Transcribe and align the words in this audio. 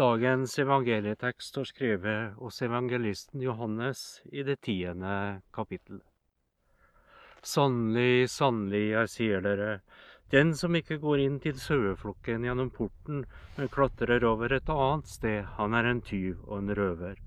Dagens 0.00 0.58
evangelietekst 0.58 1.48
står 1.48 1.64
skrevet 1.68 2.36
hos 2.40 2.62
evangelisten 2.62 3.42
Johannes 3.44 4.22
i 4.32 4.40
det 4.42 4.62
tiende 4.64 5.42
kapittel. 5.52 5.98
Sannelig, 7.44 8.30
sannelig, 8.32 8.80
jeg 8.94 9.10
sier 9.12 9.44
dere, 9.44 9.68
den 10.32 10.54
som 10.56 10.78
ikke 10.78 10.96
går 11.04 11.20
inn 11.26 11.36
til 11.44 11.60
saueflokken 11.60 12.48
gjennom 12.48 12.72
porten, 12.72 13.26
men 13.58 13.72
klatrer 13.76 14.24
over 14.24 14.56
et 14.56 14.72
annet 14.72 15.12
sted, 15.12 15.44
han 15.60 15.76
er 15.76 15.92
en 15.92 16.00
tyv 16.00 16.40
og 16.46 16.62
en 16.62 16.74
røver. 16.80 17.20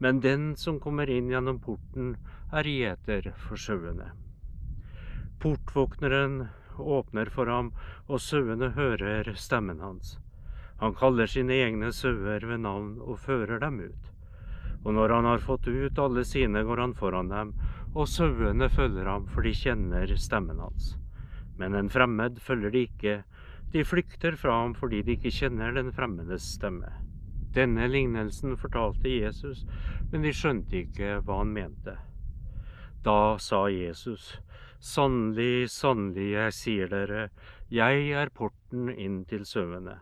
Men 0.00 0.24
den 0.24 0.54
som 0.56 0.80
kommer 0.80 1.12
inn 1.12 1.28
gjennom 1.28 1.60
porten, 1.60 2.14
er 2.48 2.64
gjeter 2.78 3.34
for 3.44 3.60
sauene. 3.60 4.14
Portvåkneren 5.44 6.46
åpner 6.80 7.28
for 7.28 7.52
ham, 7.52 7.74
og 8.08 8.24
sauene 8.24 8.72
hører 8.72 9.36
stemmen 9.36 9.84
hans. 9.84 10.16
Han 10.80 10.94
kaller 10.94 11.26
sine 11.26 11.56
egne 11.64 11.92
sauer 11.92 12.44
ved 12.44 12.60
navn 12.60 12.98
og 13.00 13.20
fører 13.24 13.60
dem 13.62 13.80
ut. 13.80 14.12
Og 14.84 14.92
når 14.94 15.14
han 15.16 15.28
har 15.30 15.42
fått 15.42 15.66
ut 15.66 15.98
alle 15.98 16.24
sine, 16.24 16.62
går 16.62 16.82
han 16.82 16.94
foran 16.94 17.32
dem, 17.32 17.54
og 17.96 18.08
sauene 18.12 18.68
følger 18.68 19.08
ham, 19.08 19.24
for 19.32 19.46
de 19.46 19.54
kjenner 19.56 20.12
stemmen 20.20 20.60
hans. 20.60 20.94
Men 21.56 21.74
en 21.74 21.88
fremmed 21.90 22.38
følger 22.44 22.70
de 22.70 22.84
ikke, 22.90 23.16
de 23.72 23.84
flykter 23.84 24.36
fra 24.38 24.60
ham 24.60 24.76
fordi 24.76 25.02
de 25.02 25.16
ikke 25.16 25.32
kjenner 25.34 25.74
den 25.74 25.90
fremmedes 25.96 26.44
stemme. 26.58 26.92
Denne 27.56 27.88
lignelsen 27.88 28.54
fortalte 28.60 29.08
Jesus, 29.08 29.64
men 30.12 30.22
de 30.22 30.32
skjønte 30.36 30.82
ikke 30.84 31.16
hva 31.24 31.40
han 31.40 31.54
mente. 31.56 31.96
Da 33.02 33.38
sa 33.40 33.66
Jesus, 33.72 34.36
Sannelig, 34.76 35.70
sannelig, 35.72 36.28
jeg 36.34 36.52
sier 36.52 36.90
dere, 36.92 37.30
jeg 37.72 38.10
er 38.12 38.30
porten 38.30 38.90
inn 38.92 39.22
til 39.24 39.48
sauene. 39.48 39.96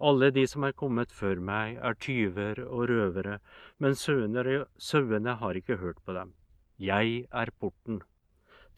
Alle 0.00 0.30
de 0.32 0.46
som 0.48 0.64
er 0.64 0.72
kommet 0.72 1.12
før 1.12 1.40
meg, 1.44 1.76
er 1.76 1.96
tyver 2.00 2.62
og 2.64 2.86
røvere, 2.88 3.38
men 3.78 3.96
sauene 3.98 5.34
har 5.42 5.58
ikke 5.60 5.76
hørt 5.82 6.00
på 6.06 6.14
dem. 6.16 6.32
Jeg 6.80 7.26
er 7.30 7.52
porten. 7.60 8.00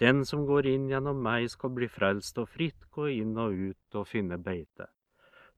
Den 0.03 0.25
som 0.27 0.43
går 0.49 0.67
inn 0.67 0.89
gjennom 0.91 1.21
meg, 1.23 1.47
skal 1.53 1.71
bli 1.77 1.87
frelst 1.87 2.41
og 2.43 2.49
fritt 2.51 2.89
gå 2.91 3.07
inn 3.21 3.37
og 3.39 3.55
ut 3.55 4.01
og 4.01 4.09
finne 4.11 4.41
beite. 4.43 4.89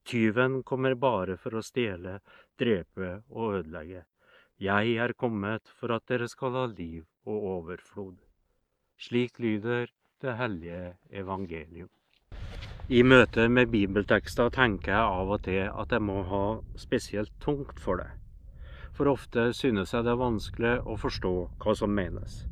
Tyven 0.05 0.61
kommer 0.69 0.98
bare 1.01 1.39
for 1.41 1.56
å 1.56 1.65
stjele, 1.65 2.19
drepe 2.61 3.23
og 3.33 3.61
ødelegge. 3.62 4.05
Jeg 4.61 4.97
er 5.01 5.17
kommet 5.17 5.73
for 5.81 5.97
at 5.97 6.05
dere 6.12 6.28
skal 6.28 6.53
ha 6.61 6.67
liv 6.69 7.06
og 7.25 7.49
overflod. 7.56 8.19
Slik 9.01 9.41
lyder 9.41 9.89
det 10.21 10.37
hellige 10.37 10.97
evangelium. 11.11 11.89
I 12.93 13.01
møte 13.01 13.47
med 13.49 13.71
bibeltekster 13.73 14.51
tenker 14.53 14.93
jeg 14.93 15.13
av 15.19 15.31
og 15.33 15.39
til 15.47 15.71
at 15.71 15.93
jeg 15.95 16.05
må 16.05 16.19
ha 16.29 16.43
spesielt 16.77 17.33
tungt 17.41 17.79
for 17.81 17.97
det. 17.97 18.11
For 18.93 19.09
ofte 19.09 19.47
synes 19.57 19.95
jeg 19.95 20.05
det 20.05 20.13
er 20.13 20.21
vanskelig 20.21 20.73
å 20.85 20.99
forstå 21.01 21.33
hva 21.65 21.75
som 21.79 21.95
menes. 21.97 22.43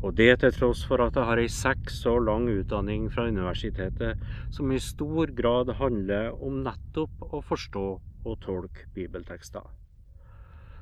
Og 0.00 0.16
det 0.16 0.30
til 0.40 0.54
tross 0.56 0.80
for 0.88 1.04
at 1.04 1.18
jeg 1.18 1.28
har 1.28 1.42
ei 1.42 1.50
seks 1.52 2.00
år 2.08 2.24
lang 2.24 2.48
utdanning 2.48 3.10
fra 3.12 3.26
universitetet 3.28 4.24
som 4.48 4.72
i 4.72 4.80
stor 4.80 5.28
grad 5.36 5.74
handler 5.76 6.32
om 6.40 6.62
nettopp 6.64 7.28
å 7.28 7.42
forstå 7.44 7.86
og 8.00 8.40
tolke 8.40 8.88
bibeltekster. 8.96 9.68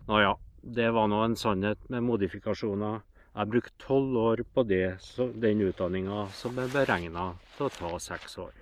Nå 0.07 0.23
ja, 0.23 0.37
det 0.63 0.93
var 0.95 1.11
nå 1.11 1.25
en 1.25 1.35
sannhet 1.37 1.83
med 1.91 2.07
modifikasjoner. 2.07 3.03
Jeg 3.39 3.51
brukte 3.53 3.77
tolv 3.79 4.17
år 4.19 4.41
på 4.51 4.65
det, 4.67 4.99
den 5.39 5.61
utdanninga 5.63 6.25
som 6.35 6.57
er 6.59 6.73
beregna 6.73 7.29
til 7.55 7.69
å 7.69 7.71
ta 7.71 7.91
seks 8.03 8.35
år. 8.43 8.57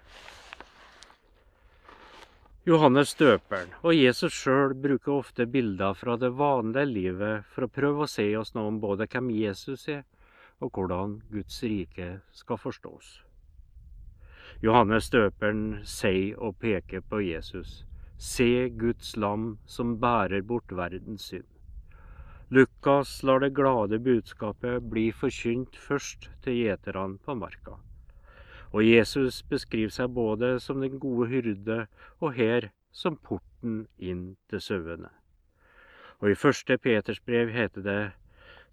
Johannes 2.69 3.15
døperen 3.17 3.73
og 3.81 3.97
Jesus 3.97 4.37
sjøl 4.37 4.75
bruker 4.77 5.15
ofte 5.15 5.47
bilder 5.49 5.97
fra 5.97 6.19
det 6.21 6.33
vanlige 6.37 6.85
livet 6.91 7.49
for 7.55 7.65
å 7.65 7.71
prøve 7.73 8.05
å 8.05 8.11
si 8.11 8.29
oss 8.37 8.53
noe 8.53 8.69
om 8.75 8.83
både 8.83 9.09
hvem 9.09 9.33
Jesus 9.39 9.89
er, 9.89 10.05
og 10.61 10.77
hvordan 10.77 11.23
Guds 11.33 11.63
rike 11.65 12.11
skal 12.37 12.61
forstås. 12.61 13.15
Johannes 14.61 15.09
døperen 15.15 15.67
sier 15.89 16.37
og 16.37 16.61
peker 16.61 17.01
på 17.01 17.25
Jesus. 17.25 17.87
Se 18.19 18.69
Guds 18.69 19.17
lam 19.17 19.55
som 19.65 19.97
bærer 20.03 20.45
bort 20.45 20.69
verdens 20.69 21.31
synd. 21.33 21.56
Lukas 22.49 23.23
lar 23.23 23.41
det 23.41 23.51
glade 23.51 23.99
budskapet 23.99 24.85
bli 24.87 25.09
forkynt 25.11 25.75
først 25.83 26.29
til 26.45 26.61
gjeterne 26.61 27.19
på 27.19 27.35
marka. 27.35 27.81
Og 28.71 28.87
Jesus 28.87 29.41
beskriver 29.51 29.91
seg 29.91 30.13
både 30.15 30.53
som 30.63 30.79
den 30.79 31.01
gode 31.03 31.27
hyrde 31.33 31.79
og 32.21 32.37
her 32.37 32.69
som 32.95 33.17
porten 33.19 33.89
inn 33.99 34.37
til 34.47 34.63
sauene. 34.63 35.11
Og 36.23 36.31
i 36.31 36.39
første 36.39 36.79
Peters 36.79 37.19
brev 37.19 37.51
heter 37.51 37.83
det 37.83 38.01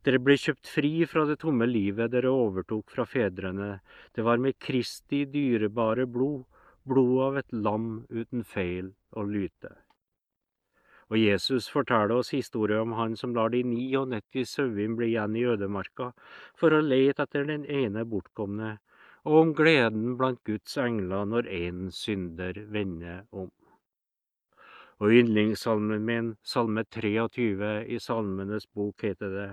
dere 0.05 0.19
ble 0.19 0.35
kjøpt 0.38 0.69
fri 0.69 0.91
fra 1.09 1.23
det 1.25 1.40
tomme 1.41 1.66
livet 1.66 2.11
dere 2.13 2.29
overtok 2.29 2.91
fra 2.91 3.07
fedrene. 3.09 3.79
Det 4.13 4.22
var 4.28 4.38
med 4.38 4.59
Kristi 4.59 5.23
dyrebare 5.31 6.05
blod, 6.05 6.44
blod 6.85 7.22
av 7.25 7.41
et 7.41 7.55
lam 7.55 8.03
uten 8.11 8.44
feil 8.44 8.91
og 9.16 9.31
lyte. 9.31 9.72
Og 11.13 11.19
Jesus 11.22 11.68
forteller 11.69 12.16
oss 12.16 12.31
historien 12.34 12.88
om 12.88 12.94
han 12.97 13.12
som 13.13 13.35
lar 13.38 13.51
de 13.53 13.59
99 13.62 14.47
sauene 14.50 14.97
bli 14.97 15.12
igjen 15.12 15.35
i 15.38 15.44
ødemarka 15.46 16.07
for 16.57 16.74
å 16.74 16.79
lete 16.81 17.28
etter 17.28 17.46
den 17.46 17.68
ene 17.69 18.01
bortkomne, 18.09 18.79
og 19.29 19.35
om 19.40 19.52
gleden 19.53 20.16
blant 20.18 20.41
Guds 20.50 20.73
engler 20.81 21.28
når 21.29 21.50
en 21.53 21.84
synder 21.94 22.57
vender 22.73 23.28
om. 23.29 23.52
Og 24.97 25.13
yndlingssalmen 25.19 26.02
min, 26.07 26.31
salme 26.41 26.81
23 26.90 27.69
i 27.94 28.00
Salmenes 28.02 28.66
bok, 28.73 29.06
heter 29.06 29.35
det 29.38 29.50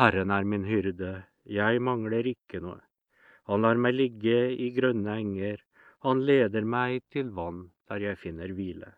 Herren 0.00 0.32
er 0.32 0.48
min 0.48 0.64
hyrde, 0.64 1.26
jeg 1.44 1.82
mangler 1.84 2.24
ikke 2.32 2.62
noe. 2.64 2.80
Han 3.52 3.66
lar 3.66 3.76
meg 3.76 3.98
ligge 3.98 4.38
i 4.56 4.70
grønne 4.72 5.18
enger, 5.20 5.60
han 6.08 6.24
leder 6.24 6.64
meg 6.64 7.04
til 7.12 7.34
vann 7.36 7.66
der 7.90 8.00
jeg 8.06 8.22
finner 8.24 8.56
hvile. 8.56 8.94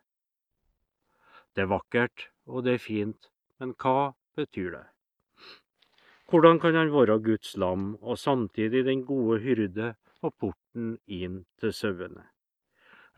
Det 1.52 1.66
er 1.66 1.68
vakkert, 1.68 2.28
og 2.48 2.64
det 2.64 2.78
er 2.78 2.80
fint, 2.80 3.28
men 3.60 3.74
hva 3.76 4.12
betyr 4.36 4.70
det? 4.72 4.86
Hvordan 6.32 6.60
kan 6.62 6.78
han 6.78 6.92
være 6.94 7.18
Guds 7.20 7.56
lam 7.60 7.90
og 8.00 8.16
samtidig 8.18 8.86
den 8.86 9.02
gode 9.04 9.42
hyrde 9.44 9.90
og 10.24 10.32
porten 10.40 10.94
inn 11.04 11.42
til 11.60 11.74
sauene? 11.76 12.24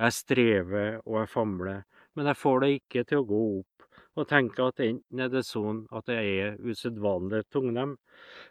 Jeg 0.03 0.17
strever 0.17 0.99
og 1.05 1.21
jeg 1.21 1.31
famler, 1.31 1.85
men 2.19 2.27
jeg 2.27 2.41
får 2.41 2.61
det 2.65 2.73
ikke 2.81 3.05
til 3.07 3.23
å 3.23 3.29
gå 3.29 3.41
opp, 3.61 3.87
og 4.19 4.29
tenker 4.31 4.67
at 4.67 4.83
enten 4.83 5.23
er 5.23 5.31
det 5.31 5.45
sånn 5.47 5.85
at 5.95 6.11
jeg 6.11 6.35
er 6.49 6.59
usedvanlig 6.59 7.45
tungnem, 7.55 7.95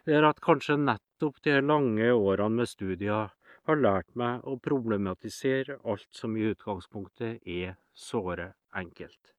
eller 0.08 0.30
at 0.30 0.40
kanskje 0.48 0.80
nettopp 0.80 1.44
de 1.44 1.60
lange 1.60 2.08
årene 2.08 2.62
med 2.62 2.72
studier 2.72 3.36
har 3.68 3.84
lært 3.84 4.16
meg 4.16 4.48
å 4.48 4.56
problematisere 4.64 5.76
alt 5.84 6.08
som 6.16 6.40
i 6.40 6.48
utgangspunktet 6.54 7.44
er 7.44 7.76
såre 7.92 8.54
enkelt. 8.72 9.34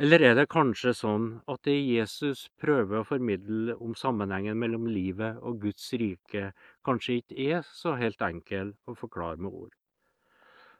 Eller 0.00 0.22
er 0.24 0.36
det 0.38 0.46
kanskje 0.48 0.94
sånn 0.96 1.24
at 1.52 1.60
det 1.68 1.74
Jesus 1.76 2.46
prøver 2.62 3.02
å 3.02 3.04
formidle 3.04 3.74
om 3.84 3.92
sammenhengen 3.92 4.56
mellom 4.56 4.86
livet 4.88 5.36
og 5.44 5.58
Guds 5.60 5.90
rike, 6.00 6.54
kanskje 6.88 7.18
ikke 7.20 7.36
er 7.58 7.66
så 7.68 7.92
helt 8.00 8.24
enkel 8.24 8.70
å 8.88 8.94
forklare 8.96 9.36
med 9.36 9.52
ord? 9.52 9.74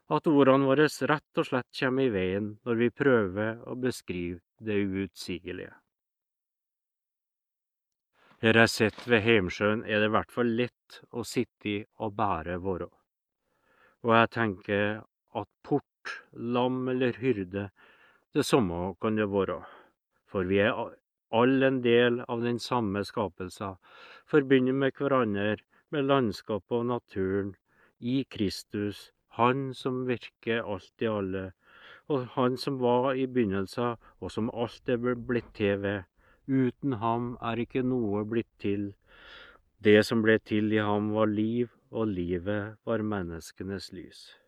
At 0.08 0.30
ordene 0.30 0.64
våre 0.70 0.88
rett 0.88 1.42
og 1.42 1.46
slett 1.50 1.68
kommer 1.82 2.08
i 2.08 2.14
veien 2.14 2.48
når 2.64 2.80
vi 2.80 2.88
prøver 3.02 3.60
å 3.68 3.76
beskrive 3.76 4.40
det 4.56 4.78
uutsigelige. 4.88 5.76
Her 8.40 8.56
jeg 8.62 8.72
sitter 8.72 9.12
ved 9.12 9.24
Heimsjøen, 9.28 9.84
er 9.84 10.00
det 10.00 10.08
i 10.08 10.16
hvert 10.16 10.32
fall 10.32 10.56
lett 10.56 11.00
å 11.12 11.28
sitte 11.28 11.82
og 12.00 12.16
bære 12.16 12.56
våre. 12.64 12.88
Og 14.00 14.16
jeg 14.16 14.32
tenker 14.32 15.02
at 15.36 15.48
port, 15.60 16.20
lam 16.32 16.86
eller 16.88 17.20
hyrde 17.20 17.68
det 18.34 18.44
samme 18.46 18.94
kan 19.02 19.16
det 19.18 19.26
være, 19.30 19.58
for 20.30 20.46
vi 20.46 20.60
er 20.62 20.76
alle 21.34 21.66
en 21.66 21.80
del 21.82 22.20
av 22.28 22.44
den 22.44 22.60
samme 22.62 23.02
skapelsen, 23.06 23.74
forbundet 24.30 24.74
med 24.74 24.94
hverandre, 24.98 25.56
med 25.90 26.06
landskapet 26.06 26.76
og 26.78 26.86
naturen, 26.86 27.56
i 28.00 28.24
Kristus, 28.30 29.10
Han 29.38 29.74
som 29.74 30.06
virker 30.06 30.62
alt 30.62 31.02
i 31.02 31.06
alle, 31.06 31.52
og 32.08 32.26
Han 32.34 32.56
som 32.56 32.78
var 32.80 33.14
i 33.14 33.26
begynnelsen, 33.26 33.96
og 34.20 34.30
som 34.30 34.50
alt 34.54 34.88
er 34.88 34.98
blitt 35.14 35.54
til 35.54 35.82
ved. 35.82 36.02
Uten 36.48 36.92
ham 36.98 37.36
er 37.42 37.62
ikke 37.62 37.82
noe 37.82 38.24
blitt 38.24 38.50
til. 38.58 38.94
Det 39.78 40.04
som 40.06 40.22
ble 40.22 40.38
til 40.38 40.72
i 40.72 40.82
ham, 40.82 41.12
var 41.14 41.26
liv, 41.26 41.70
og 41.90 42.08
livet 42.08 42.76
var 42.86 43.02
menneskenes 43.02 43.92
lys. 43.92 44.39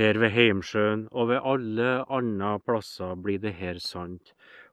Her 0.00 0.16
ved 0.16 0.30
Heimsjøen 0.32 1.00
og 1.12 1.26
ved 1.28 1.44
alle 1.44 1.88
andre 2.08 2.54
plasser 2.64 3.18
blir 3.20 3.40
det 3.42 3.50
her 3.58 3.76
sant, 3.84 4.30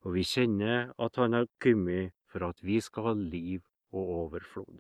og 0.08 0.14
vi 0.16 0.24
kjenner 0.24 0.94
at 1.04 1.20
Han 1.20 1.34
har 1.36 1.50
kommet 1.60 2.14
for 2.32 2.46
at 2.48 2.64
vi 2.64 2.78
skal 2.80 3.10
ha 3.10 3.14
liv 3.18 3.60
og 3.92 4.14
overflod. 4.22 4.80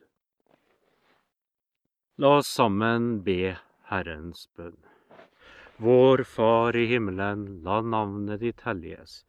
La 2.23 2.37
oss 2.37 2.47
sammen 2.47 3.25
be 3.27 3.57
Herrens 3.91 4.47
bønn. 4.55 4.79
Vår 5.83 6.23
Far 6.23 6.79
i 6.79 6.87
himmelen, 6.93 7.45
la 7.67 7.81
navnet 7.81 8.39
ditt 8.39 8.63
helliges. 8.63 9.25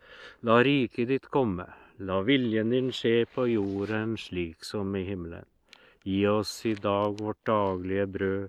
La 0.47 0.63
riket 0.63 1.11
ditt 1.11 1.27
komme. 1.35 1.67
La 1.99 2.23
viljen 2.23 2.71
din 2.71 2.95
skje 2.95 3.27
på 3.35 3.51
jorden 3.51 4.15
slik 4.17 4.63
som 4.63 4.95
i 4.95 5.03
himmelen. 5.11 5.51
Gi 6.09 6.21
oss 6.31 6.53
i 6.67 6.75
dag 6.75 7.19
vårt 7.21 7.41
daglige 7.45 8.07
brød, 8.15 8.45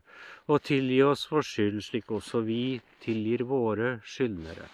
og 0.48 0.62
tilgi 0.64 1.00
oss 1.04 1.26
vår 1.32 1.44
skyld 1.44 1.82
slik 1.84 2.12
også 2.16 2.40
vi 2.48 2.62
tilgir 3.04 3.44
våre 3.50 3.98
skyldnere. 4.08 4.68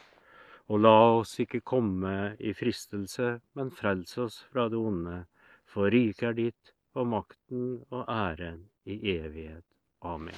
Og 0.70 0.82
la 0.86 0.98
oss 1.16 1.40
ikke 1.42 1.64
komme 1.66 2.36
i 2.38 2.54
fristelse, 2.54 3.40
men 3.58 3.72
frels 3.74 4.18
oss 4.22 4.38
fra 4.52 4.68
det 4.70 4.78
onde. 4.78 5.24
For 5.66 5.90
riket 5.90 6.30
er 6.30 6.38
ditt, 6.38 6.76
og 6.96 7.10
makten 7.12 7.66
og 7.90 8.06
æren 8.10 8.62
i 8.86 9.00
evighet. 9.16 9.66
Amen. 10.06 10.38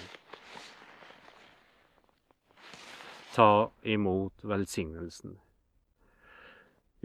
Ta 3.35 3.69
imot 3.83 4.47
velsignelsen. 4.47 5.35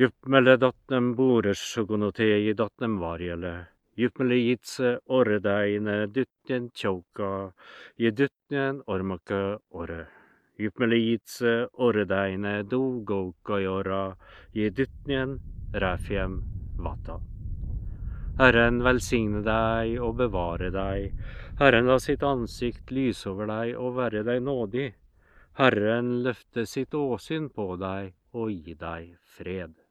Juppmelle 0.01 0.57
datnem 0.57 1.13
boresjogonotei 1.19 2.55
datnem 2.57 2.97
varjele. 3.03 3.72
Juppmele 3.99 4.39
jitse 4.41 4.99
orredeine 5.13 6.07
dyttjen 6.09 6.71
tjauka, 6.73 7.53
je 7.97 8.11
dyttjen 8.11 8.81
ormake 8.87 9.41
orre. 9.71 10.07
Juppmele 10.59 10.97
jitse 10.97 11.53
orredeine 11.75 12.63
dogouka 12.63 13.61
jora, 13.61 14.17
je 14.55 14.71
dyttjen 14.71 15.37
ræfjem 15.75 16.41
vata. 16.79 17.19
Herren 18.41 18.81
velsigne 18.81 19.45
deg 19.45 20.01
og 20.01 20.17
bevare 20.23 20.73
deg. 20.73 21.13
Herren 21.61 21.93
la 21.93 21.99
sitt 22.01 22.25
ansikt 22.25 22.91
lyse 22.97 23.29
over 23.29 23.53
deg 23.53 23.77
og 23.77 23.99
være 24.01 24.25
deg 24.25 24.41
nådig. 24.49 24.89
Herren 25.61 26.23
løfte 26.25 26.65
sitt 26.65 26.97
åsyn 26.97 27.53
på 27.53 27.75
deg 27.77 28.15
og 28.33 28.49
gi 28.57 28.73
deg 28.73 29.19
fred. 29.37 29.82